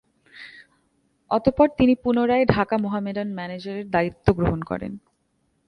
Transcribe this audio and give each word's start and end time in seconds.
অতঃপর 1.31 1.67
তিনি 1.77 1.93
পুনরায় 1.95 2.45
ঢাকা 2.45 2.75
মোহামেডান 2.77 3.29
ম্যানেজারের 3.33 3.85
দায়িত্ব 3.89 4.27
গ্রহণ 4.33 4.59
করেন। 4.63 4.93